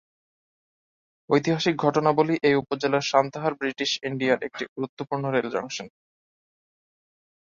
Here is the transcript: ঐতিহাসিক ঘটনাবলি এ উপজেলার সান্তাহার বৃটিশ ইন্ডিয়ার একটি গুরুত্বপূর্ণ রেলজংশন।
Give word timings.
ঐতিহাসিক 1.29 1.75
ঘটনাবলি 1.75 2.35
এ 2.43 2.51
উপজেলার 2.55 3.03
সান্তাহার 3.11 3.53
বৃটিশ 3.55 3.91
ইন্ডিয়ার 4.03 4.39
একটি 4.43 4.63
গুরুত্বপূর্ণ 4.75 5.23
রেলজংশন। 5.27 5.87